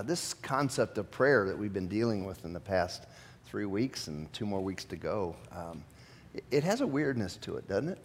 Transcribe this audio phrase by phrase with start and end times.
[0.00, 3.04] uh, this concept of prayer that we've been dealing with in the past
[3.44, 5.84] three weeks and two more weeks to go, um,
[6.32, 7.98] it, it, has a weirdness to it, doesn't it?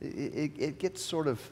[0.00, 1.42] It, it, it gets sort of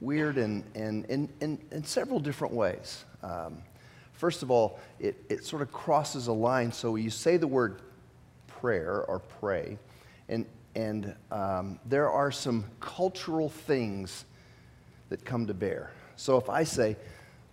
[0.00, 3.04] weird in, in, in, in, in several different ways.
[3.22, 3.58] Um,
[4.14, 6.72] first of all, it, it sort of crosses a line.
[6.72, 7.82] So you say the word
[8.48, 9.78] prayer or pray,
[10.28, 10.44] and,
[10.74, 14.24] and um, there are some cultural things
[15.08, 15.92] that come to bear.
[16.16, 16.96] So if I say,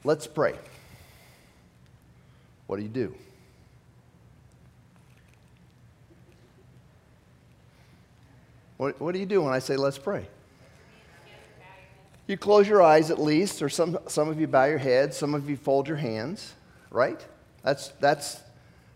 [0.08, 0.56] let's pray,
[2.66, 3.14] what do you do?
[8.78, 10.26] What, what do you do when I say, let's pray?
[12.26, 15.34] You close your eyes at least, or some, some of you bow your head, some
[15.34, 16.54] of you fold your hands,
[16.90, 17.26] right?
[17.64, 18.40] That's, that's,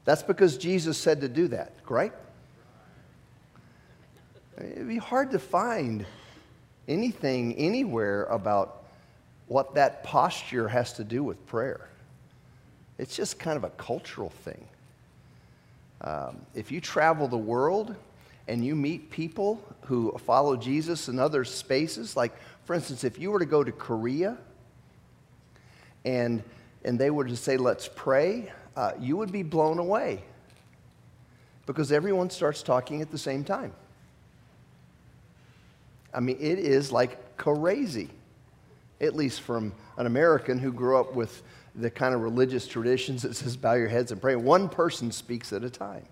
[0.06, 2.14] that's because Jesus said to do that, right?
[4.58, 6.06] It'd be hard to find
[6.88, 8.81] anything anywhere about
[9.52, 11.90] what that posture has to do with prayer.
[12.98, 14.66] It's just kind of a cultural thing.
[16.00, 17.94] Um, if you travel the world
[18.48, 22.32] and you meet people who follow Jesus in other spaces, like
[22.64, 24.38] for instance, if you were to go to Korea
[26.06, 26.42] and,
[26.86, 30.24] and they were to say, let's pray, uh, you would be blown away
[31.66, 33.74] because everyone starts talking at the same time.
[36.14, 38.12] I mean, it is like crazy,
[39.02, 41.44] at least from an American who grew up with
[41.76, 44.36] the kind of religious traditions that says bow your heads and pray.
[44.36, 46.06] One person speaks at a time.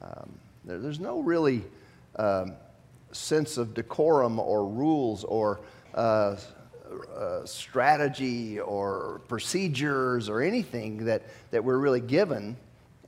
[0.00, 1.64] Um, there, there's no really
[2.16, 2.54] um,
[3.12, 5.60] sense of decorum or rules or
[5.94, 6.36] uh,
[7.16, 12.56] uh, strategy or procedures or anything that, that we're really given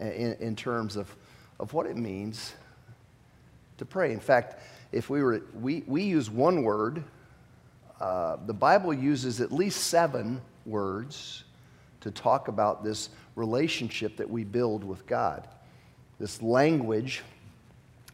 [0.01, 1.15] in, in terms of,
[1.61, 2.55] of what it means
[3.77, 4.13] to pray.
[4.13, 7.05] In fact, if we were, we, we use one word,
[8.01, 11.45] uh, the Bible uses at least seven words
[12.01, 15.47] to talk about this relationship that we build with God,
[16.21, 17.23] this language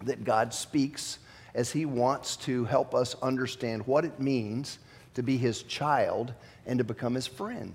[0.05, 1.19] that God speaks
[1.55, 4.79] as He wants to help us understand what it means
[5.15, 6.33] to be His child
[6.67, 7.75] and to become His friend.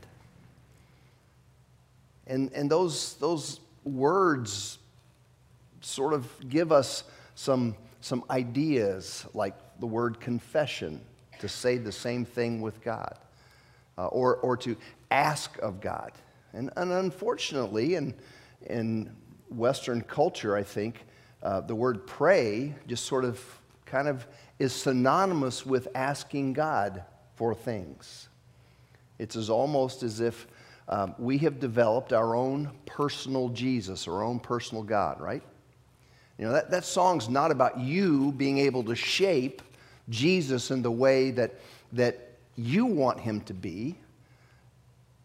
[2.28, 4.78] And, and those, those words
[5.81, 7.03] sort of give us
[7.36, 11.02] some some ideas like the word confession,
[11.39, 13.17] to say the same thing with God,
[13.97, 14.75] uh, or, or to
[15.11, 16.11] ask of God.
[16.53, 18.13] And, and unfortunately, in,
[18.66, 19.11] in
[19.50, 21.05] Western culture, I think,
[21.41, 23.41] uh, the word pray just sort of
[23.85, 24.27] kind of
[24.59, 27.03] is synonymous with asking God
[27.35, 28.27] for things.
[29.17, 30.47] It's as almost as if
[30.88, 35.44] um, we have developed our own personal Jesus, our own personal God, right?
[36.38, 39.61] You know, that, that song's not about you being able to shape
[40.09, 41.56] Jesus in the way that,
[41.94, 43.96] that you want him to be.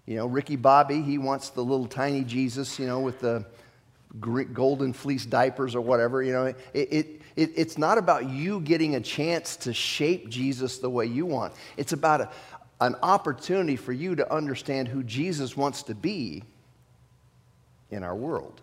[0.07, 3.47] You know, Ricky Bobby, he wants the little tiny Jesus, you know, with the
[4.21, 6.23] golden fleece diapers or whatever.
[6.23, 10.79] You know, it, it, it, it's not about you getting a chance to shape Jesus
[10.79, 11.55] the way you want.
[11.77, 12.31] It's about a,
[12.81, 16.43] an opportunity for you to understand who Jesus wants to be
[17.91, 18.61] in our world.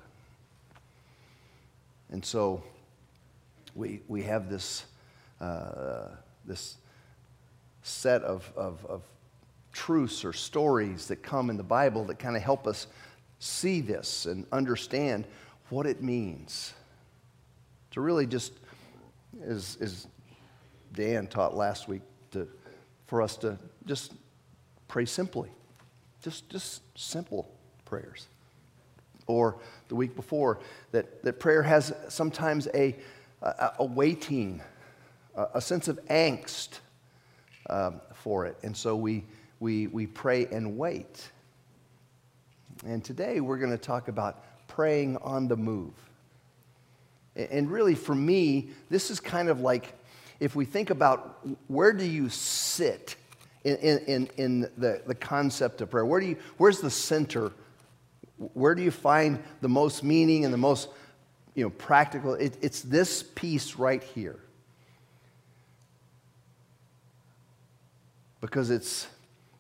[2.12, 2.62] And so
[3.74, 4.84] we, we have this,
[5.42, 6.10] uh,
[6.46, 6.78] this
[7.84, 9.02] set of, of, of
[9.74, 12.88] truths or stories that come in the Bible that kind of help us
[13.40, 15.26] see this and understand
[15.70, 16.74] what it means.
[17.92, 18.54] To really just,
[19.44, 20.08] as, as
[20.94, 22.02] Dan taught last week,
[22.32, 22.48] to,
[23.08, 24.14] for us to just
[24.88, 25.50] pray simply.
[26.22, 27.50] Just, just simple
[27.86, 28.28] prayers
[29.28, 29.58] or
[29.88, 30.60] the week before,
[30.92, 32.96] that, that prayer has sometimes a,
[33.42, 34.62] a, a waiting,
[35.36, 36.80] a, sense of angst
[37.70, 38.58] um, for it.
[38.64, 39.24] And so we,
[39.60, 41.30] we, we pray and wait.
[42.86, 45.94] And today we're going to talk about praying on the move.
[47.36, 49.94] And really, for me, this is kind of like
[50.40, 53.16] if we think about where do you sit
[53.64, 56.06] in, in, in the, the concept of prayer?
[56.06, 57.54] Where do you, where's the center
[58.54, 60.90] where do you find the most meaning and the most
[61.54, 62.34] you know, practical?
[62.34, 64.40] It, it's this piece right here.
[68.42, 69.08] Because it's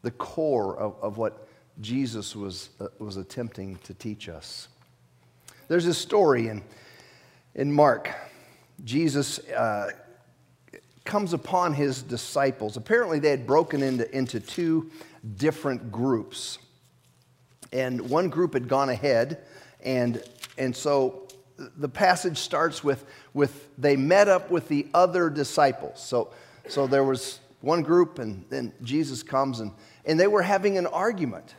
[0.01, 1.47] the core of, of what
[1.79, 4.67] Jesus was, uh, was attempting to teach us.
[5.67, 6.63] There's a story in,
[7.55, 8.09] in Mark.
[8.83, 9.91] Jesus uh,
[11.05, 12.75] comes upon his disciples.
[12.75, 14.91] Apparently, they had broken into, into two
[15.37, 16.57] different groups
[17.73, 19.39] and one group had gone ahead,
[19.83, 20.21] and,
[20.57, 21.27] and so
[21.77, 26.03] the passage starts with, with they met up with the other disciples.
[26.03, 26.31] So,
[26.67, 29.71] so there was one group, and then Jesus comes, and,
[30.05, 31.55] and they were having an argument.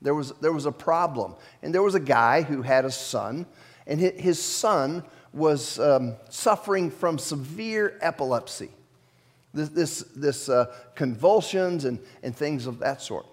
[0.00, 1.34] There was, there was a problem.
[1.62, 3.46] And there was a guy who had a son,
[3.86, 8.70] and his son was um, suffering from severe epilepsy.
[9.54, 13.26] This, this, this uh, convulsions and, and things of that sort.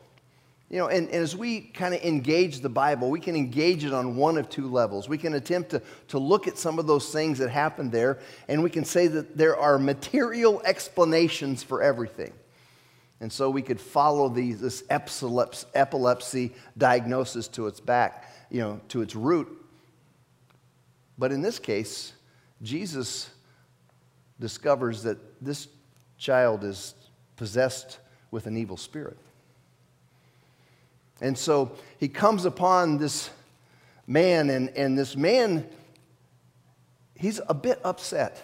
[0.70, 3.94] You know, and, and as we kind of engage the Bible, we can engage it
[3.94, 5.10] on one of two levels.
[5.10, 8.62] We can attempt to, to look at some of those things that happened there, and
[8.62, 12.34] we can say that there are material explanations for everything.
[13.20, 18.80] And so we could follow these, this epilepsy, epilepsy diagnosis to its back, you know,
[18.90, 19.48] to its root.
[21.18, 22.14] But in this case,
[22.62, 23.30] Jesus
[24.40, 25.68] discovers that this
[26.18, 26.94] child is
[27.36, 28.00] possessed
[28.32, 29.18] with an evil spirit.
[31.22, 33.30] And so he comes upon this
[34.08, 35.68] man, and, and this man,
[37.16, 38.44] he's a bit upset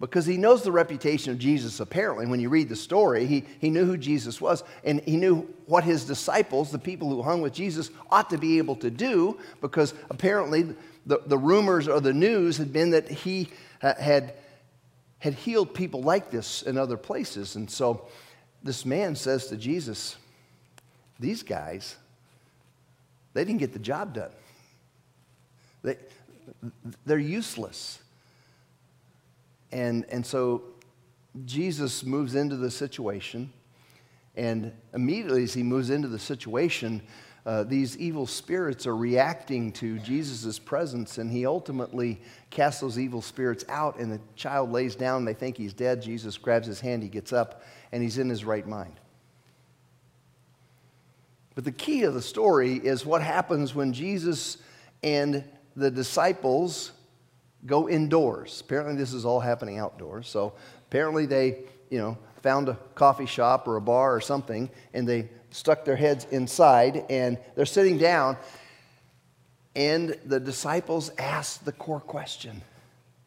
[0.00, 2.26] because he knows the reputation of Jesus, apparently.
[2.26, 5.84] When you read the story, he, he knew who Jesus was, and he knew what
[5.84, 9.94] his disciples, the people who hung with Jesus, ought to be able to do because
[10.10, 10.74] apparently
[11.06, 13.48] the, the rumors or the news had been that he
[13.82, 14.34] uh, had,
[15.18, 17.56] had healed people like this in other places.
[17.56, 18.06] And so
[18.62, 20.16] this man says to Jesus,
[21.18, 21.96] these guys,
[23.32, 24.30] they didn't get the job done.
[25.82, 25.96] They,
[27.04, 28.00] they're useless.
[29.72, 30.62] And, and so
[31.44, 33.52] Jesus moves into the situation,
[34.36, 37.02] and immediately as he moves into the situation,
[37.46, 42.20] uh, these evil spirits are reacting to Jesus' presence, and he ultimately
[42.50, 45.24] casts those evil spirits out, and the child lays down.
[45.24, 46.00] They think he's dead.
[46.00, 47.62] Jesus grabs his hand, he gets up,
[47.92, 48.94] and he's in his right mind.
[51.54, 54.58] But the key of the story is what happens when Jesus
[55.02, 55.44] and
[55.76, 56.92] the disciples
[57.66, 58.60] go indoors.
[58.60, 60.28] Apparently, this is all happening outdoors.
[60.28, 60.54] So
[60.88, 61.58] apparently, they,
[61.90, 65.96] you know, found a coffee shop or a bar or something, and they stuck their
[65.96, 68.36] heads inside, and they're sitting down.
[69.76, 72.62] And the disciples asked the core question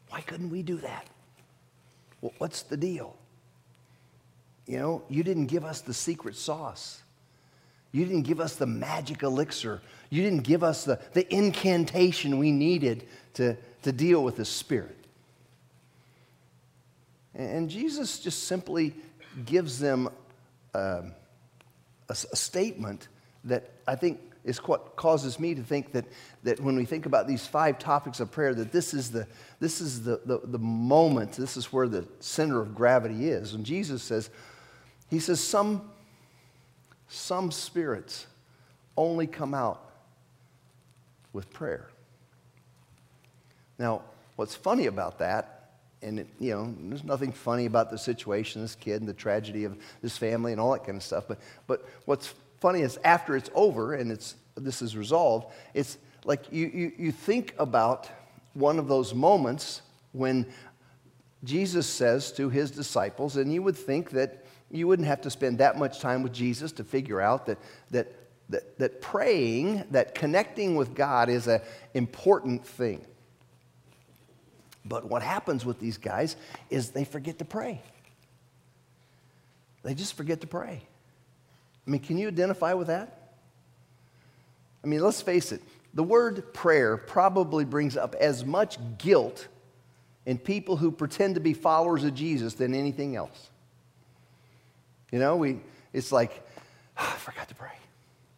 [0.10, 1.06] why couldn't we do that?
[2.22, 3.16] Well, what's the deal?
[4.66, 7.02] You know, you didn't give us the secret sauce.
[7.92, 9.82] You didn't give us the magic elixir.
[10.10, 14.96] You didn't give us the, the incantation we needed to, to deal with this spirit.
[17.34, 18.96] And Jesus just simply
[19.46, 20.10] gives them
[20.74, 21.14] um,
[22.10, 23.08] a, a, statement
[23.44, 26.06] that I think is what causes me to think that,
[26.44, 29.28] that when we think about these five topics of prayer, that this is, the,
[29.60, 33.54] this is the, the, the moment, this is where the center of gravity is.
[33.54, 34.30] And Jesus says,
[35.10, 35.92] He says, some
[37.08, 38.28] some spirits
[38.96, 39.84] only come out
[41.34, 41.88] with prayer.
[43.80, 44.02] Now,
[44.36, 45.72] what's funny about that,
[46.02, 49.64] and it, you know, there's nothing funny about the situation, this kid and the tragedy
[49.64, 51.26] of this family and all that kind of stuff.
[51.28, 56.52] But, but what's funny is after it's over and it's, this is resolved, it's like
[56.52, 58.10] you, you, you think about
[58.54, 59.82] one of those moments
[60.12, 60.46] when
[61.44, 65.60] Jesus says to his disciples, and you would think that you wouldn't have to spend
[65.60, 67.58] that much time with Jesus to figure out that,
[67.92, 68.14] that,
[68.50, 71.62] that, that praying, that connecting with God is an
[71.94, 73.06] important thing.
[74.84, 76.36] But what happens with these guys
[76.70, 77.82] is they forget to pray.
[79.84, 80.82] They just forget to pray.
[81.86, 83.34] I mean, can you identify with that?
[84.84, 85.62] I mean, let's face it,
[85.94, 89.48] the word prayer probably brings up as much guilt
[90.26, 93.50] in people who pretend to be followers of Jesus than anything else.
[95.12, 95.60] You know, we,
[95.94, 96.46] it's like,
[96.98, 97.72] oh, I forgot to pray.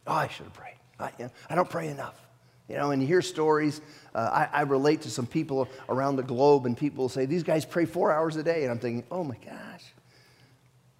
[0.07, 0.75] Oh, I should have prayed.
[0.99, 2.19] I, you know, I don't pray enough.
[2.67, 3.81] You know, and you hear stories.
[4.13, 7.65] Uh, I, I, relate to some people around the globe, and people say, These guys
[7.65, 8.61] pray four hours a day.
[8.61, 9.83] And I'm thinking, Oh my gosh,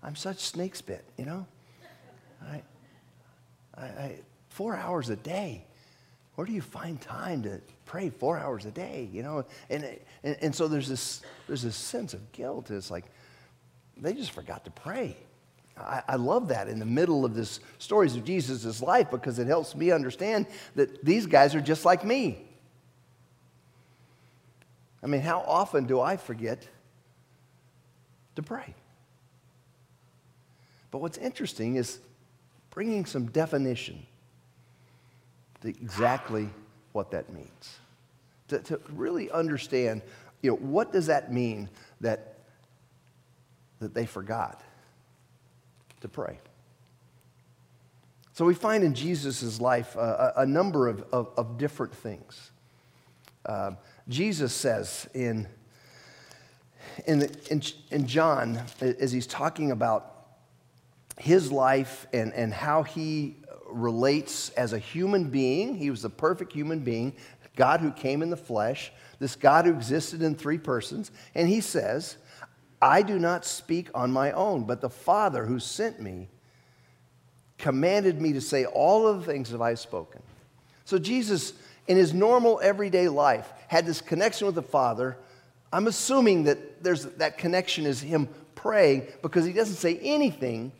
[0.02, 1.46] I'm such snake spit, you know?
[2.42, 2.64] I,
[3.78, 5.66] I, I, four hours a day.
[6.36, 9.46] Where do you find time to pray four hours a day, you know?
[9.70, 9.84] And,
[10.24, 12.72] and, and so there's this, there's this sense of guilt.
[12.72, 13.06] It's like,
[13.98, 15.18] they just forgot to pray.
[15.80, 19.48] I, I love that in the middle of this stories of Jesus' life because it
[19.48, 20.46] helps me understand
[20.76, 22.46] that these guys are just like me.
[25.02, 26.68] I mean, how often do I forget
[28.36, 28.76] to pray?
[30.92, 32.00] But what's interesting is
[32.70, 34.06] bringing some definition
[35.62, 36.50] to exactly
[36.92, 37.80] what that means.
[38.50, 40.02] To, to really understand,
[40.42, 41.70] you know, what does that mean
[42.02, 42.40] that,
[43.80, 44.62] that they forgot?
[46.02, 46.40] To pray.
[48.34, 52.52] So we find in Jesus' life a, a number of, of, of, different things.
[53.46, 53.72] Uh,
[54.08, 55.46] Jesus says in,
[57.06, 60.16] in, the, in, in John, as he's talking about
[61.18, 63.36] his life and, and how he
[63.68, 67.14] relates as a human being, he was the perfect human being,
[67.56, 71.12] God who came in the flesh, this God who existed in three persons.
[71.36, 72.16] And he says,
[72.82, 76.30] I do not speak on my own, but the Father who sent me
[77.58, 80.22] commanded me to say all of the things that I've spoken.
[80.86, 81.54] So Jesus,
[81.88, 85.18] in his normal everyday life, had this connection with the Father.
[85.72, 90.72] I'm assuming that there's, that connection is him praying because he doesn't say anything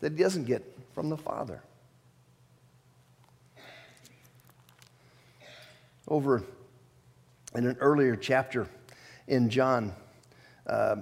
[0.00, 0.62] that he doesn't get
[0.94, 1.62] from the Father.
[6.08, 6.42] Over
[7.54, 8.66] in an earlier chapter
[9.28, 9.94] in John,
[10.66, 10.96] uh,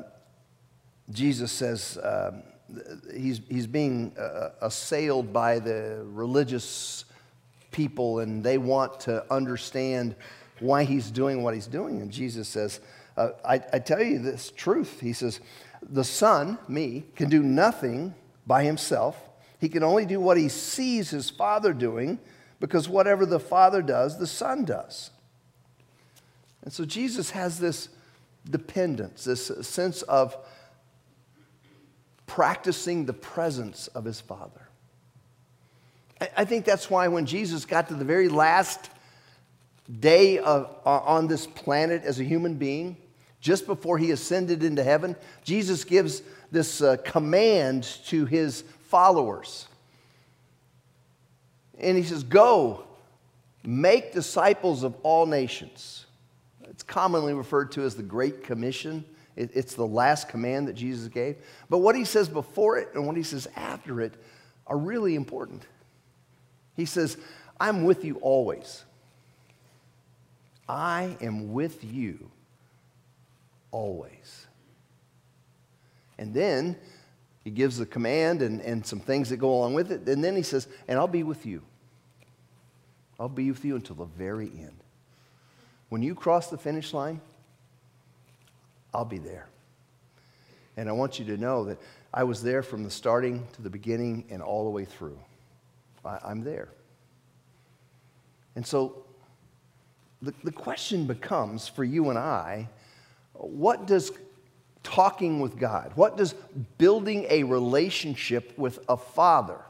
[1.10, 2.40] Jesus says uh,
[3.14, 7.04] he's, he's being uh, assailed by the religious
[7.70, 10.14] people and they want to understand
[10.60, 12.00] why he's doing what he's doing.
[12.00, 12.80] And Jesus says,
[13.16, 15.00] uh, I, I tell you this truth.
[15.00, 15.40] He says,
[15.82, 18.14] The Son, me, can do nothing
[18.46, 19.16] by himself.
[19.58, 22.18] He can only do what he sees his Father doing
[22.60, 25.10] because whatever the Father does, the Son does.
[26.62, 27.88] And so Jesus has this
[28.48, 30.36] dependence, this sense of
[32.26, 34.68] practicing the presence of his Father.
[36.36, 38.90] I think that's why when Jesus got to the very last
[39.98, 42.96] day of, on this planet as a human being,
[43.40, 49.66] just before he ascended into heaven, Jesus gives this uh, command to his followers.
[51.78, 52.84] And he says, Go,
[53.64, 56.06] make disciples of all nations.
[56.80, 59.04] It's commonly referred to as the Great Commission.
[59.36, 61.36] it's the last command that Jesus gave.
[61.68, 64.14] But what he says before it and what he says after it
[64.66, 65.62] are really important.
[66.76, 67.18] He says,
[67.60, 68.82] I'm with you always.
[70.66, 72.30] I am with you
[73.70, 74.46] always.
[76.16, 76.78] And then
[77.44, 80.08] he gives the command and, and some things that go along with it.
[80.08, 81.60] And then he says, And I'll be with you.
[83.18, 84.79] I'll be with you until the very end.
[85.90, 87.20] When you cross the finish line,
[88.94, 89.48] I'll be there.
[90.76, 91.78] And I want you to know that
[92.14, 95.18] I was there from the starting to the beginning and all the way through.
[96.04, 96.68] I, am there.
[98.56, 99.04] And so
[100.22, 102.68] the, the question becomes for you and I
[103.34, 104.12] what does
[104.82, 106.34] talking with God, what does
[106.78, 109.60] building a relationship with a father,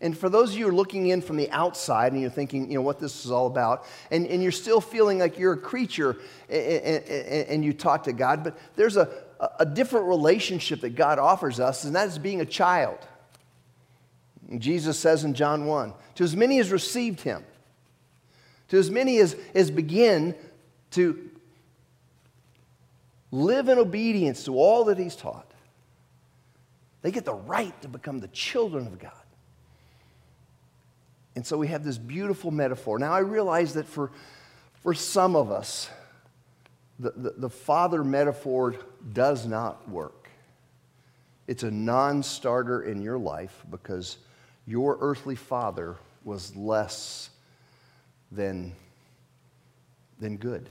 [0.00, 2.70] and for those of you who are looking in from the outside and you're thinking,
[2.70, 5.58] you know, what this is all about, and, and you're still feeling like you're a
[5.58, 6.16] creature
[6.48, 9.10] and, and, and you talk to God, but there's a,
[9.58, 12.98] a different relationship that God offers us, and that is being a child.
[14.58, 17.44] Jesus says in John 1 To as many as received him,
[18.68, 20.34] to as many as, as begin
[20.92, 21.30] to
[23.30, 25.46] live in obedience to all that he's taught,
[27.02, 29.12] they get the right to become the children of God.
[31.36, 32.98] And so we have this beautiful metaphor.
[32.98, 34.10] Now, I realize that for,
[34.82, 35.88] for some of us,
[36.98, 38.74] the, the, the father metaphor
[39.12, 40.28] does not work.
[41.46, 44.18] It's a non starter in your life because
[44.66, 47.30] your earthly father was less
[48.30, 48.72] than,
[50.20, 50.68] than good.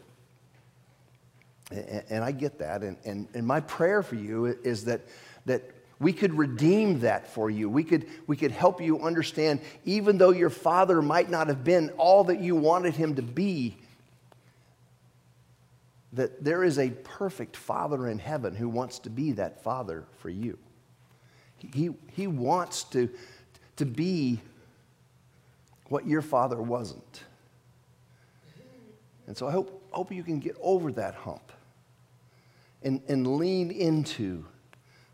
[1.72, 2.84] And, and I get that.
[2.84, 5.02] And, and, and my prayer for you is that,
[5.46, 5.64] that
[6.00, 7.70] we could redeem that for you.
[7.70, 11.90] We could, we could help you understand, even though your father might not have been
[11.98, 13.78] all that you wanted him to be,
[16.14, 20.30] that there is a perfect father in heaven who wants to be that father for
[20.30, 20.58] you.
[21.58, 23.10] He, he wants to,
[23.76, 24.40] to be
[25.90, 27.24] what your father wasn't.
[29.28, 31.52] And so I hope, hope you can get over that hump
[32.82, 34.46] and, and lean into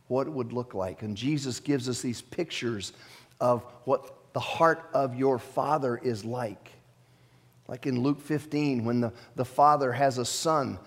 [0.08, 1.02] what it would look like.
[1.02, 2.94] And Jesus gives us these pictures
[3.40, 6.72] of what the heart of your father is like.
[7.68, 10.78] Like in Luke 15, when the, the father has a son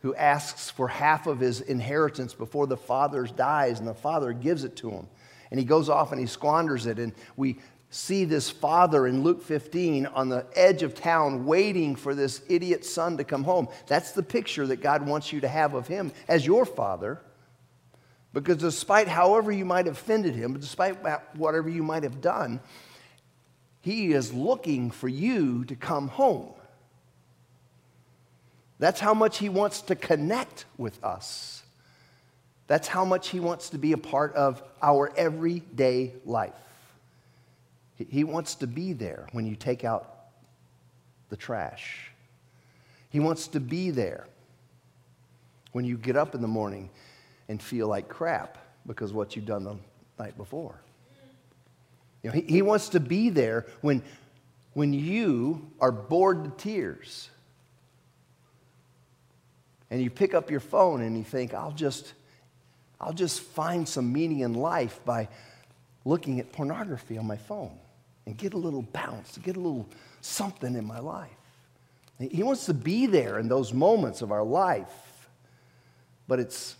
[0.00, 4.64] who asks for half of his inheritance before the father dies, and the father gives
[4.64, 5.06] it to him
[5.52, 6.98] and he goes off and he squanders it.
[6.98, 7.58] And we
[7.90, 12.86] see this father in Luke 15 on the edge of town waiting for this idiot
[12.86, 13.68] son to come home.
[13.86, 17.20] That's the picture that God wants you to have of him as your father.
[18.32, 20.96] Because despite however you might have offended him, despite
[21.36, 22.60] whatever you might have done,
[23.82, 26.48] he is looking for you to come home.
[28.78, 31.62] That's how much he wants to connect with us.
[32.72, 36.54] That's how much He wants to be a part of our everyday life.
[37.96, 40.08] He wants to be there when you take out
[41.28, 42.10] the trash.
[43.10, 44.26] He wants to be there
[45.72, 46.88] when you get up in the morning
[47.48, 49.76] and feel like crap because what you've done the
[50.18, 50.74] night before.
[52.22, 54.02] You know, he, he wants to be there when,
[54.74, 57.28] when you are bored to tears
[59.90, 62.14] and you pick up your phone and you think, I'll just,
[63.00, 65.28] I'll just find some meaning in life by
[66.04, 67.76] looking at pornography on my phone
[68.26, 69.88] and get a little bounce, get a little
[70.20, 71.30] something in my life.
[72.18, 74.88] He wants to be there in those moments of our life.
[76.28, 76.76] But it's,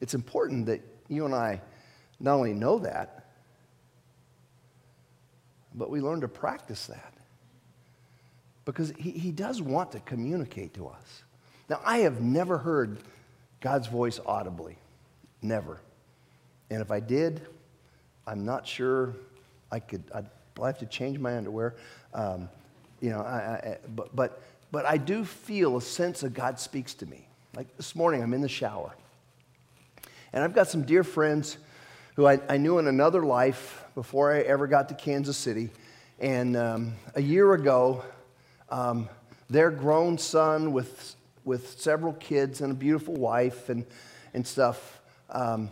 [0.00, 1.60] it's important that you and I
[2.20, 3.26] not only know that,
[5.74, 7.12] but we learn to practice that.
[8.64, 11.22] Because he, he does want to communicate to us.
[11.68, 12.98] Now, I have never heard
[13.60, 14.76] God's voice audibly.
[15.42, 15.80] Never.
[16.70, 17.46] And if I did,
[18.26, 19.14] I'm not sure
[19.70, 20.26] I could, I'd
[20.62, 21.74] I have to change my underwear.
[22.14, 22.48] Um,
[23.00, 26.94] you know, I, I, but, but, but I do feel a sense of God speaks
[26.94, 27.28] to me.
[27.54, 28.94] Like this morning, I'm in the shower.
[30.36, 31.56] And I've got some dear friends
[32.14, 35.70] who I, I knew in another life before I ever got to Kansas City.
[36.20, 38.04] And um, a year ago,
[38.68, 39.08] um,
[39.48, 41.16] their grown son with,
[41.46, 43.86] with several kids and a beautiful wife and,
[44.34, 45.00] and stuff,
[45.30, 45.70] um,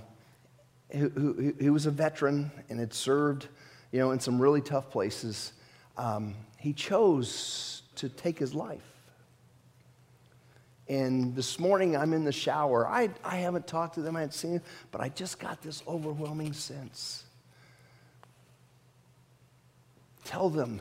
[0.93, 3.49] who, who, who, was a veteran and had served
[3.93, 5.53] you know, in some really tough places,
[5.99, 8.94] um, he chose to take his life.
[10.89, 12.87] And this morning I'm in the shower.
[12.87, 15.83] I, I haven't talked to them, I haven't seen them, but I just got this
[15.89, 17.25] overwhelming sense.
[20.25, 20.81] Tell them,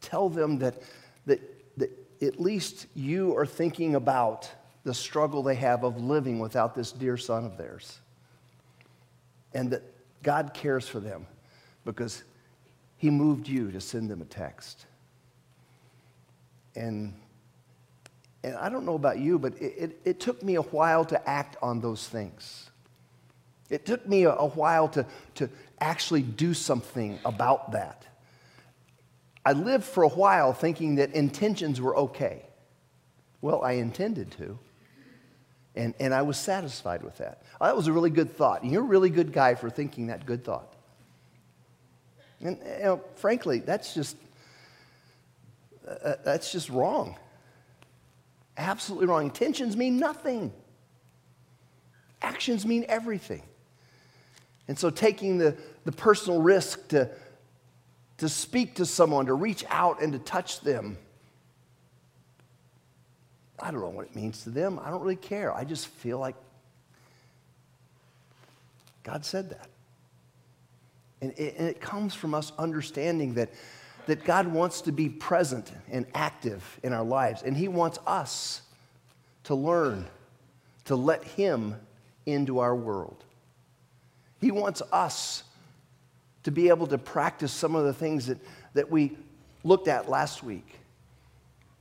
[0.00, 0.82] tell them that,
[1.26, 1.40] that,
[1.78, 1.90] that
[2.22, 4.50] at least you are thinking about
[4.84, 7.98] the struggle they have of living without this dear son of theirs.
[9.54, 9.82] And that
[10.22, 11.26] God cares for them
[11.84, 12.22] because
[12.96, 14.86] he moved you to send them a text.
[16.74, 17.14] And
[18.46, 21.28] and I don't know about you, but it, it, it, took me a while to
[21.28, 22.70] act on those things.
[23.70, 25.50] It took me a, a while to, to
[25.80, 28.04] actually do something about that.
[29.44, 32.44] I lived for a while thinking that intentions were okay.
[33.40, 34.60] Well, I intended to.
[35.74, 37.42] And, and I was satisfied with that.
[37.60, 38.62] That was a really good thought.
[38.62, 40.72] And you're a really good guy for thinking that good thought.
[42.40, 44.16] And you know, frankly, that's just,
[45.88, 47.16] uh, that's just wrong
[48.56, 49.24] absolutely wrong.
[49.24, 50.52] Intentions mean nothing,
[52.22, 53.42] actions mean everything.
[54.68, 57.08] And so, taking the, the personal risk to,
[58.18, 60.98] to speak to someone, to reach out and to touch them,
[63.58, 64.80] I don't know what it means to them.
[64.82, 65.54] I don't really care.
[65.54, 66.34] I just feel like
[69.02, 69.68] God said that.
[71.22, 73.50] And it, and it comes from us understanding that
[74.06, 78.62] that God wants to be present and active in our lives, and He wants us
[79.44, 80.06] to learn
[80.86, 81.74] to let Him
[82.24, 83.22] into our world.
[84.40, 85.42] He wants us
[86.44, 88.38] to be able to practice some of the things that,
[88.74, 89.16] that we
[89.64, 90.78] looked at last week.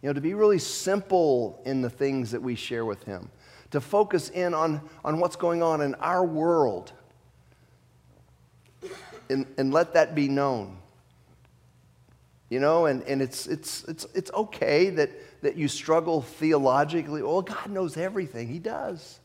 [0.02, 3.30] You know, to be really simple in the things that we share with Him,
[3.72, 6.92] to focus in on, on what's going on in our world,
[9.30, 10.78] and, and let that be known.
[12.50, 15.10] You know, and, and it's, it's, it's, it's okay that,
[15.42, 17.24] that you struggle theologically.
[17.24, 19.20] Well, God knows everything, He does.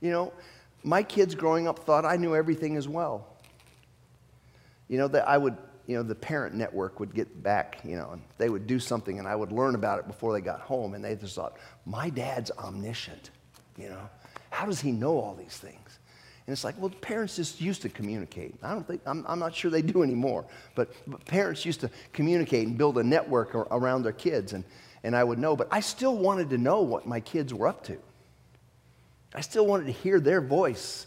[0.00, 0.32] You know,
[0.82, 3.26] my kids growing up thought I knew everything as well.
[4.88, 8.10] You know, that I would, you know, the parent network would get back, you know,
[8.12, 10.94] and they would do something and I would learn about it before they got home.
[10.94, 13.30] And they just thought, my dad's omniscient,
[13.78, 14.10] you know.
[14.50, 15.98] How does he know all these things?
[16.46, 18.54] And it's like, well, parents just used to communicate.
[18.62, 21.90] I don't think, I'm, I'm not sure they do anymore, but, but, parents used to
[22.12, 24.62] communicate and build a network around their kids, and,
[25.04, 25.56] and I would know.
[25.56, 27.96] But I still wanted to know what my kids were up to.
[29.34, 31.06] I still wanted to hear their voice.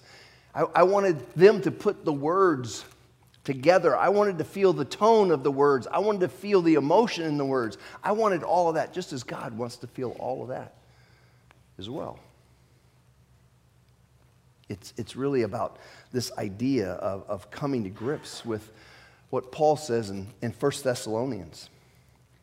[0.55, 2.83] I, I wanted them to put the words
[3.43, 3.95] together.
[3.95, 5.85] I wanted to feel the tone of the words.
[5.85, 7.77] I wanted to feel the emotion in the words.
[8.03, 10.73] I wanted all of that, just as God wants to feel all of that
[11.77, 12.19] as well.
[14.69, 15.77] It's, it's really about
[16.11, 18.71] this idea of, of coming to grips with
[19.29, 21.69] what Paul says in, in 1 Thessalonians.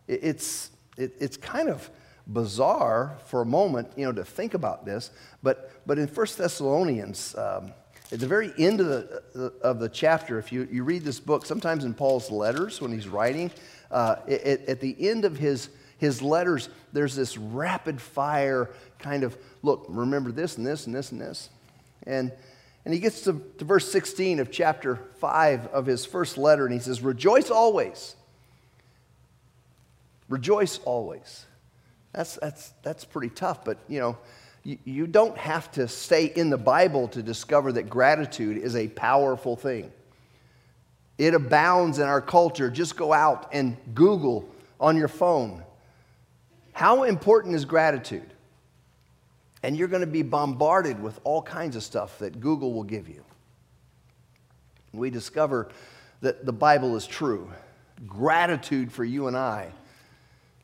[0.06, 1.90] It, it's, it, it's kind of
[2.26, 5.10] bizarre for a moment, you know, to think about this,
[5.42, 7.72] but, but in 1 Thessalonians, um,
[8.12, 11.44] at the very end of the, of the chapter, if you, you read this book,
[11.44, 13.50] sometimes in Paul's letters when he's writing,
[13.90, 19.36] uh, it, at the end of his, his letters, there's this rapid fire kind of
[19.62, 21.48] look, remember this and this and this and this.
[22.06, 22.32] And,
[22.84, 26.72] and he gets to, to verse 16 of chapter 5 of his first letter, and
[26.72, 28.14] he says, Rejoice always.
[30.28, 31.46] Rejoice always.
[32.12, 34.18] That's, that's, that's pretty tough, but you know,
[34.62, 38.88] you, you don't have to stay in the Bible to discover that gratitude is a
[38.88, 39.92] powerful thing.
[41.18, 42.70] It abounds in our culture.
[42.70, 44.48] Just go out and Google
[44.80, 45.62] on your phone.
[46.72, 48.33] How important is gratitude?
[49.64, 53.08] And you're going to be bombarded with all kinds of stuff that Google will give
[53.08, 53.24] you.
[54.92, 55.70] We discover
[56.20, 57.50] that the Bible is true.
[58.06, 59.70] Gratitude for you and I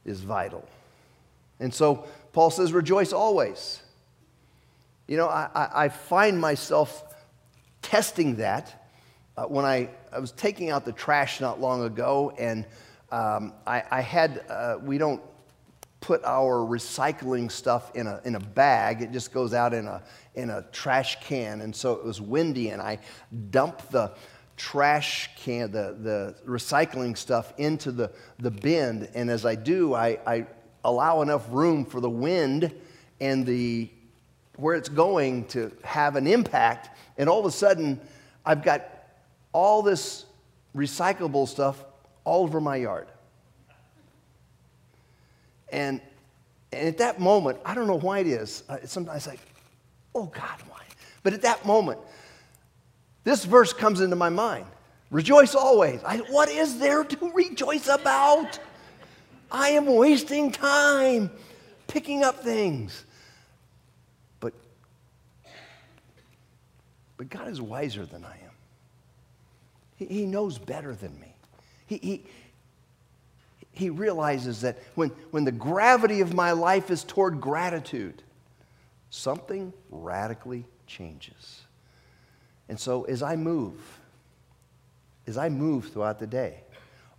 [0.05, 0.69] is vital.
[1.61, 3.81] And so Paul says, rejoice always.
[5.09, 5.49] You know, I,
[5.85, 7.03] I find myself
[7.81, 8.93] testing that
[9.35, 12.67] uh, when I, I was taking out the trash not long ago, and
[13.11, 15.23] um, I, I, had, uh, we don't
[16.11, 20.03] put our recycling stuff in a, in a bag, it just goes out in a,
[20.35, 21.61] in a trash can.
[21.61, 22.99] And so it was windy, and I
[23.53, 24.11] dumped the
[24.57, 29.09] trash can, the, the recycling stuff into the, the bin.
[29.14, 30.46] And as I do, I, I
[30.83, 32.75] allow enough room for the wind
[33.20, 33.88] and the
[34.57, 36.90] where it's going to have an impact.
[37.18, 38.01] And all of a sudden,
[38.44, 38.85] I've got
[39.53, 40.25] all this
[40.75, 41.85] recyclable stuff
[42.25, 43.07] all over my yard.
[45.73, 46.01] And,
[46.73, 48.63] and at that moment, I don't know why it is.
[48.69, 49.41] Uh, sometimes like,
[50.15, 50.83] oh God, why?
[51.23, 51.99] But at that moment,
[53.25, 54.67] this verse comes into my mind.
[55.11, 56.03] Rejoice always.
[56.05, 58.59] I, what is there to rejoice about?
[59.51, 61.31] I am wasting time
[61.89, 63.05] picking up things.
[64.39, 64.55] But,
[67.17, 68.51] but God is wiser than I am.
[69.97, 71.35] He, he knows better than me.
[71.87, 72.25] He, he,
[73.81, 78.23] he realizes that when, when the gravity of my life is toward gratitude,
[79.09, 81.62] something radically changes.
[82.69, 83.81] And so as I move,
[85.27, 86.61] as I move throughout the day,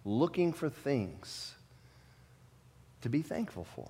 [0.06, 1.56] looking for things
[3.02, 3.88] to be thankful for,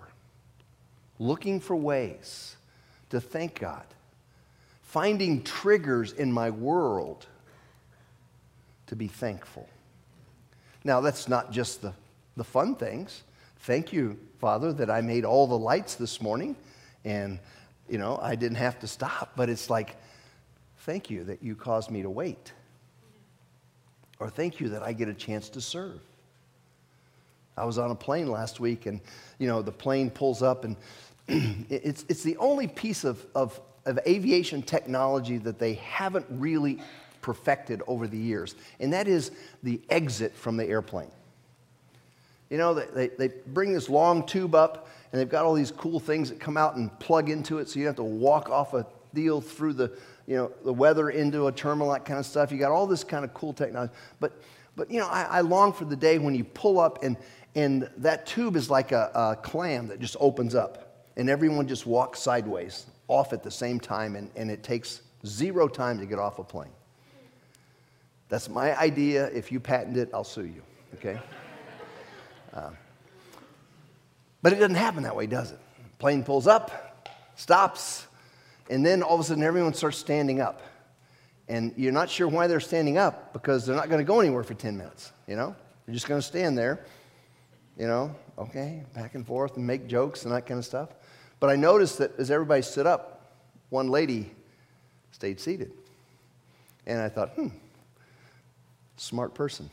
[1.19, 2.55] looking for ways
[3.09, 3.85] to thank God,
[4.81, 7.27] finding triggers in my world
[8.87, 9.67] to be thankful.
[10.85, 11.93] Now, that's not just the,
[12.37, 13.23] the fun things.
[13.59, 16.55] Thank you, Father, that I made all the lights this morning
[17.05, 17.39] and,
[17.89, 19.33] you know, I didn't have to stop.
[19.35, 19.95] But it's like,
[20.79, 22.53] thank you that you caused me to wait.
[24.19, 25.99] Or thank you that I get a chance to serve.
[27.57, 29.01] I was on a plane last week and,
[29.37, 30.75] you know, the plane pulls up and
[31.27, 36.79] it's, it's the only piece of, of, of aviation technology that they haven't really
[37.21, 39.31] perfected over the years, and that is
[39.63, 41.11] the exit from the airplane.
[42.51, 45.99] You know, they, they bring this long tube up, and they've got all these cool
[45.99, 48.73] things that come out and plug into it, so you don't have to walk off
[48.73, 52.51] a deal through the, you know, the weather into a terminal, that kind of stuff.
[52.51, 53.93] You got all this kind of cool technology.
[54.19, 54.33] But,
[54.75, 57.15] but you know, I, I long for the day when you pull up and,
[57.55, 61.85] and that tube is like a, a clam that just opens up, and everyone just
[61.85, 66.19] walks sideways off at the same time, and, and it takes zero time to get
[66.19, 66.71] off a plane.
[68.27, 69.27] That's my idea.
[69.27, 70.61] If you patent it, I'll sue you,
[70.95, 71.17] okay?
[72.53, 72.77] Um,
[74.41, 75.59] but it doesn't happen that way, does it?
[75.99, 78.07] Plane pulls up, stops,
[78.69, 80.61] and then all of a sudden everyone starts standing up.
[81.47, 84.43] And you're not sure why they're standing up because they're not going to go anywhere
[84.43, 85.55] for 10 minutes, you know?
[85.85, 86.85] They're just going to stand there,
[87.77, 90.89] you know, okay, back and forth and make jokes and that kind of stuff.
[91.39, 93.35] But I noticed that as everybody stood up,
[93.69, 94.31] one lady
[95.11, 95.71] stayed seated.
[96.85, 97.47] And I thought, hmm,
[98.95, 99.69] smart person.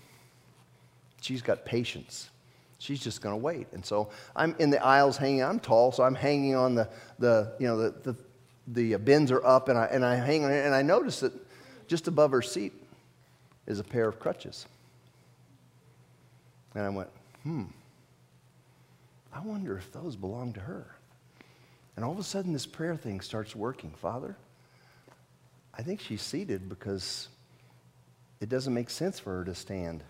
[1.20, 2.30] She's got patience.
[2.78, 3.66] She's just going to wait.
[3.72, 5.42] And so I'm in the aisles hanging.
[5.42, 6.88] I'm tall, so I'm hanging on the,
[7.18, 8.16] the you know, the, the,
[8.92, 11.32] the bins are up, and I, and I hang on, and I notice that
[11.88, 12.72] just above her seat
[13.66, 14.66] is a pair of crutches.
[16.74, 17.08] And I went,
[17.42, 17.64] hmm,
[19.32, 20.86] I wonder if those belong to her.
[21.96, 23.90] And all of a sudden, this prayer thing starts working.
[23.90, 24.36] Father,
[25.76, 27.28] I think she's seated because
[28.40, 30.04] it doesn't make sense for her to stand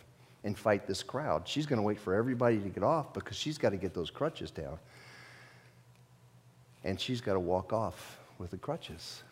[0.44, 1.46] and fight this crowd.
[1.46, 4.10] She's going to wait for everybody to get off because she's got to get those
[4.10, 4.78] crutches down.
[6.84, 9.22] And she's got to walk off with the crutches.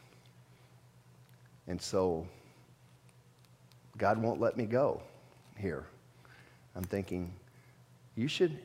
[1.69, 2.27] And so
[3.97, 5.01] God won't let me go
[5.57, 5.85] here.
[6.75, 7.33] I'm thinking,
[8.15, 8.59] you should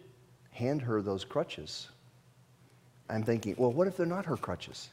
[0.52, 1.88] hand her those crutches.
[3.10, 4.90] I'm thinking, well, what if they're not her crutches?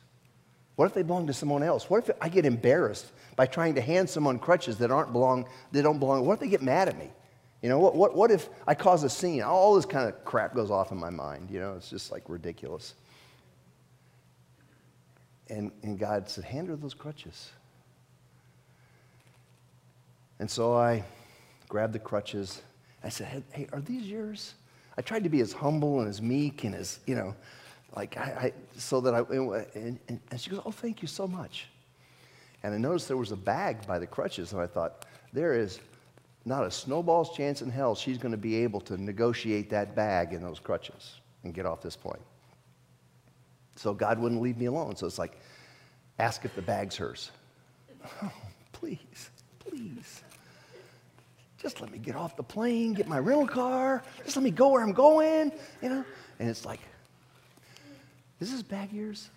[0.77, 1.91] What if they belong to someone else?
[1.91, 5.83] What if I get embarrassed by trying to hand someone crutches that aren't belong, they
[5.83, 6.25] don't belong?
[6.25, 7.11] What if they get mad at me?
[7.63, 9.43] You know, what, what, what if I cause a scene?
[9.43, 11.51] All this kind of crap goes off in my mind.
[11.51, 12.95] You know, it's just like ridiculous.
[15.49, 17.51] And, and God said, hand her those crutches.
[20.39, 21.03] And so I
[21.69, 22.63] grabbed the crutches.
[23.03, 24.55] I said, hey, are these yours?
[24.97, 27.35] I tried to be as humble and as meek and as, you know,
[27.97, 31.27] like I, I so that I, and, and, and she goes, oh, thank you so
[31.27, 31.67] much.
[32.63, 35.79] And I noticed there was a bag by the crutches, and I thought, there is
[36.45, 40.33] not a snowball's chance in hell she's going to be able to negotiate that bag
[40.33, 42.21] in those crutches and get off this point.
[43.77, 44.97] So God wouldn't leave me alone.
[44.97, 45.39] So it's like,
[46.19, 47.31] ask if the bag's hers.
[48.23, 48.33] Oh,
[48.73, 50.23] please, please.
[51.59, 54.03] Just let me get off the plane, get my rental car.
[54.25, 56.05] Just let me go where I'm going, you know?
[56.39, 56.81] And it's like,
[58.41, 59.29] is this bag yours?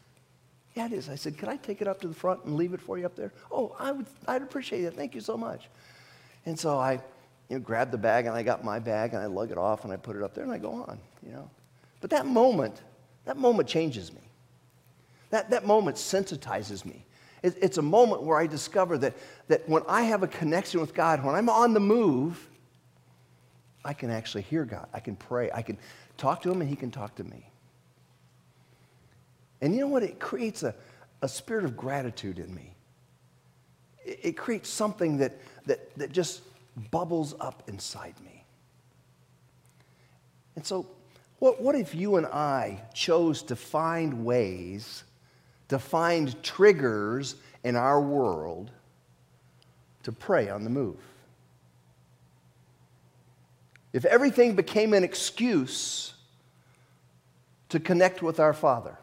[0.76, 1.10] Yeah, it is.
[1.10, 3.06] I said, Could I take it up to the front and leave it for you
[3.06, 3.34] up there?
[3.52, 4.94] Oh, I would, I'd appreciate it.
[4.94, 5.68] Thank you so much.
[6.46, 6.94] And so I
[7.50, 9.84] you know, grab the bag and I got my bag and I lug it off
[9.84, 11.50] and I put it up there and I go on, you know.
[12.00, 12.82] But that moment,
[13.26, 14.22] that moment changes me.
[15.32, 17.06] That, that moment sensitizes me.
[17.44, 19.16] It, it's a moment where I discover that,
[19.48, 22.50] that when I have a connection with God, when I'm on the move,
[23.84, 24.88] I can actually hear God.
[24.94, 25.50] I can pray.
[25.54, 25.78] I can
[26.18, 27.50] talk to Him and He can talk to me.
[29.62, 30.04] And you know what?
[30.04, 30.74] It creates a,
[31.22, 32.76] a spirit of gratitude in me.
[34.06, 36.42] It, it creates something that, that, that just
[36.90, 38.44] bubbles up inside me.
[40.56, 40.86] And so,
[41.40, 45.04] what, what if you and I chose to find ways,
[45.70, 48.72] to find triggers in our world
[50.04, 51.00] to pray on the move?
[53.94, 56.14] If everything became an excuse
[57.70, 58.98] to connect with our Father,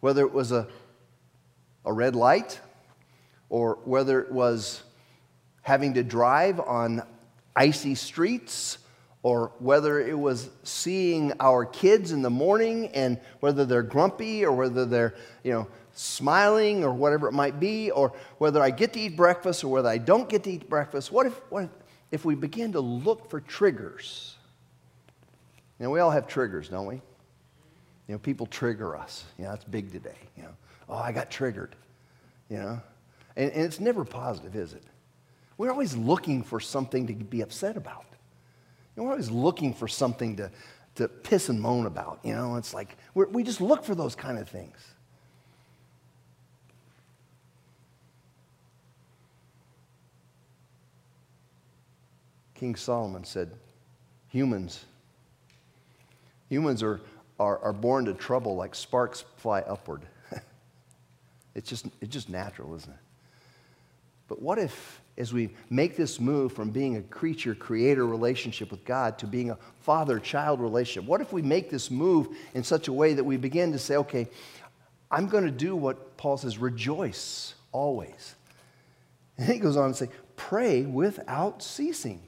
[0.00, 0.66] whether it was a,
[1.84, 2.60] a red light
[3.54, 4.82] or whether it was
[5.62, 7.00] having to drive on
[7.54, 8.78] icy streets
[9.22, 14.50] or whether it was seeing our kids in the morning and whether they're grumpy or
[14.50, 15.14] whether they're,
[15.44, 19.62] you know, smiling or whatever it might be, or whether I get to eat breakfast
[19.62, 21.12] or whether I don't get to eat breakfast.
[21.12, 21.70] What if, what if,
[22.10, 24.34] if we begin to look for triggers?
[25.78, 26.96] You know, we all have triggers, don't we?
[26.96, 29.24] You know, people trigger us.
[29.38, 30.18] You know, that's big today.
[30.36, 30.54] You know,
[30.88, 31.76] oh, I got triggered.
[32.50, 32.80] You know,
[33.36, 34.82] and, and it's never positive, is it?
[35.56, 38.04] We're always looking for something to be upset about.
[38.96, 40.50] You know, we're always looking for something to,
[40.96, 42.20] to piss and moan about.
[42.22, 44.76] You know, it's like we just look for those kind of things.
[52.54, 53.50] King Solomon said,
[54.28, 54.84] humans,
[56.48, 57.00] humans are
[57.38, 60.02] are, are born to trouble like sparks fly upward.
[61.54, 63.03] it's, just, it's just natural, isn't it?
[64.28, 68.84] But what if, as we make this move from being a creature creator relationship with
[68.84, 72.88] God to being a father child relationship, what if we make this move in such
[72.88, 74.28] a way that we begin to say, okay,
[75.10, 78.34] I'm going to do what Paul says, rejoice always.
[79.36, 82.22] And he goes on to say, pray without ceasing.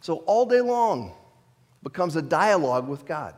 [0.00, 1.12] So all day long,
[1.82, 3.34] becomes a dialogue with God.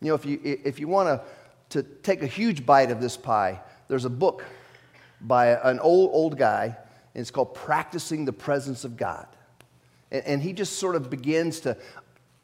[0.00, 3.16] You know, if you, if you want to, to take a huge bite of this
[3.16, 4.44] pie, there's a book
[5.20, 6.76] by an old, old guy,
[7.14, 9.26] and it's called Practicing the Presence of God.
[10.10, 11.76] And, and he just sort of begins to,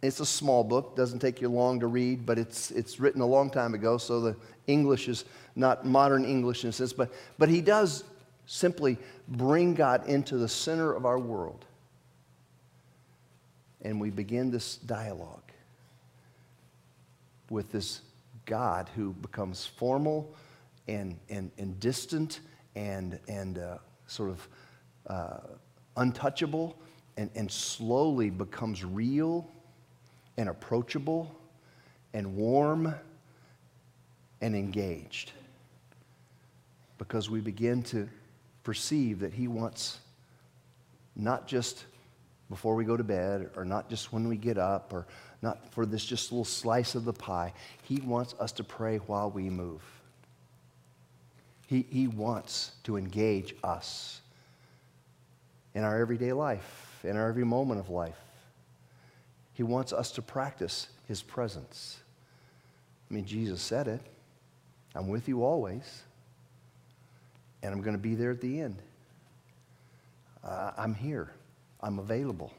[0.03, 3.27] it's a small book, doesn't take you long to read, but it's, it's written a
[3.27, 7.49] long time ago, so the English is not modern English in a sense, but, but
[7.49, 8.05] he does
[8.47, 11.65] simply bring God into the center of our world
[13.83, 15.41] and we begin this dialogue
[17.51, 18.01] with this
[18.47, 20.35] God who becomes formal
[20.89, 22.41] and, and, and distant
[22.75, 24.49] and, and uh, sort of
[25.07, 25.39] uh,
[25.97, 26.77] untouchable
[27.17, 29.49] and, and slowly becomes real
[30.37, 31.35] and approachable
[32.15, 32.95] and warm
[34.41, 35.33] and engaged
[36.99, 38.09] because we begin to
[38.63, 39.99] perceive that He wants
[41.17, 41.85] not just
[42.49, 45.07] before we go to bed, or not just when we get up, or
[45.41, 47.53] not for this just little slice of the pie.
[47.83, 49.83] He wants us to pray while we move.
[51.73, 54.21] He, he wants to engage us
[55.75, 58.19] in our everyday life, in our every moment of life.
[59.55, 61.99] He wants us to practice His presence.
[63.11, 64.03] I mean, Jesus said it
[64.95, 66.03] I'm with you always,
[67.63, 68.77] and I'm going to be there at the end.
[70.45, 71.33] Uh, I'm here.
[71.81, 72.53] I'm available.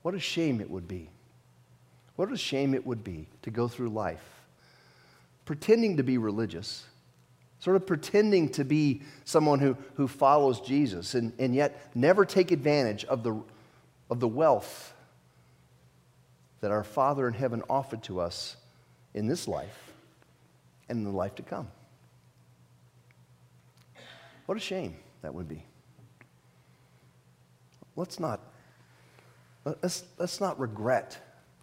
[0.00, 1.10] What a shame it would be.
[2.16, 4.38] What a shame it would be to go through life
[5.48, 6.84] pretending to be religious,
[7.60, 12.50] sort of pretending to be someone who, who follows Jesus, and, and yet never take
[12.50, 13.40] advantage of the,
[14.10, 14.94] of the wealth
[16.60, 18.56] that our Father in heaven offered to us
[19.14, 19.92] in this life
[20.88, 21.68] and in the life to come.
[24.46, 25.64] What a shame that would be
[27.96, 28.40] let's not,
[29.82, 31.18] Let's, let's not regret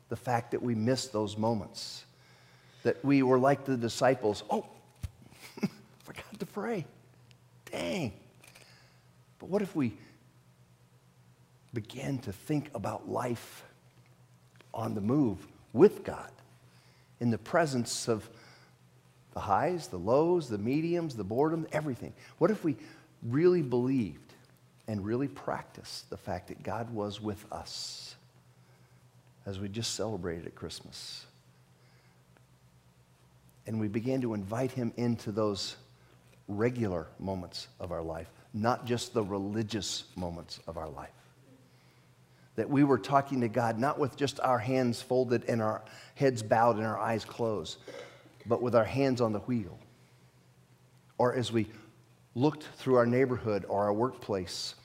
[0.10, 2.06] the fact that we missed those moments,
[2.84, 4.44] that we were like the disciples.
[4.50, 4.66] Oh,
[6.56, 6.86] pray.
[7.70, 8.14] Dang.
[9.40, 9.98] But what if we
[11.74, 13.66] began to think about life
[14.74, 16.32] on the move with God
[17.20, 18.30] in the presence of
[19.34, 22.14] the highs, the lows, the mediums, the boredom, everything?
[22.38, 22.78] What if we
[23.22, 24.34] really believed
[24.88, 28.16] and really practiced the fact that God was with us
[29.46, 31.26] as we just celebrated at Christmas?
[33.68, 35.76] And we began to invite him into those
[36.48, 41.10] regular moments of our life, not just the religious moments of our life.
[42.56, 45.84] That we were talking to God not with just our hands folded and our
[46.16, 47.78] heads bowed and our eyes closed,
[48.46, 49.78] but with our hands on the wheel.
[51.18, 51.68] Or as we
[52.36, 54.76] looked through our neighborhood or our workplace,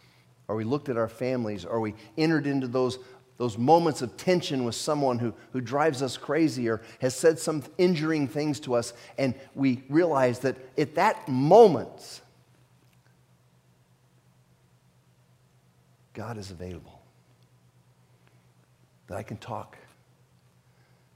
[0.49, 2.99] or we looked at our families, or we entered into those,
[3.41, 7.63] those moments of tension with someone who, who drives us crazy or has said some
[7.79, 12.21] injuring things to us, and we realize that at that moment,
[16.13, 17.01] God is available.
[19.07, 19.79] That I can talk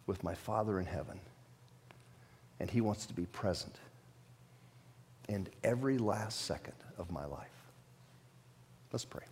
[0.06, 1.20] with my Father in heaven,
[2.58, 3.76] and He wants to be present
[5.28, 7.48] in every last second of my life.
[8.92, 9.24] Let's pray.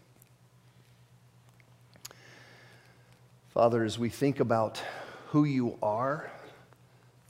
[3.53, 4.83] Father, as we think about
[5.27, 6.33] who you are,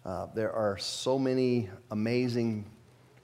[0.05, 2.65] uh, there are so many amazing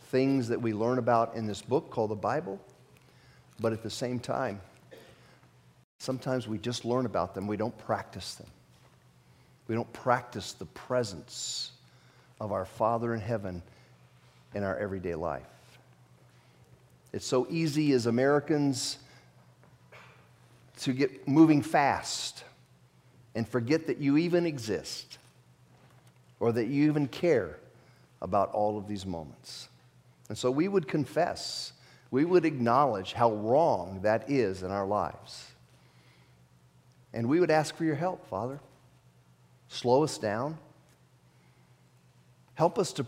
[0.06, 2.60] things that we learn about in this book called the Bible,
[3.60, 4.60] but at the same time,
[6.00, 8.48] sometimes we just learn about them, we don't practice them.
[9.68, 11.70] We don't practice the presence
[12.40, 13.62] of our Father in heaven
[14.56, 15.46] in our everyday life.
[17.12, 18.98] It's so easy as Americans
[20.80, 22.42] to get moving fast
[23.38, 25.16] and forget that you even exist
[26.40, 27.56] or that you even care
[28.20, 29.68] about all of these moments.
[30.28, 31.72] And so we would confess,
[32.10, 35.46] we would acknowledge how wrong that is in our lives.
[37.14, 38.60] And we would ask for your help, Father.
[39.68, 40.58] Slow us down.
[42.54, 43.06] Help us to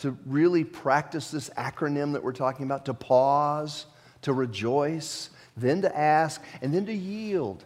[0.00, 3.84] to really practice this acronym that we're talking about to pause,
[4.22, 7.62] to rejoice, then to ask, and then to yield.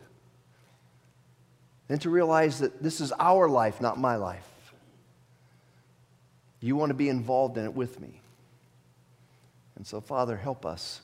[1.94, 4.50] Then to realize that this is our life, not my life.
[6.58, 8.20] You want to be involved in it with me.
[9.76, 11.02] And so, Father, help us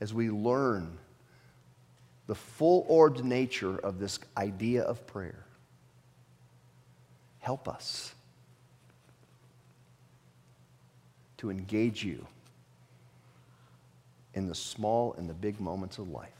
[0.00, 0.98] as we learn
[2.26, 5.44] the full orbed nature of this idea of prayer.
[7.38, 8.12] Help us
[11.36, 12.26] to engage you
[14.34, 16.39] in the small and the big moments of life.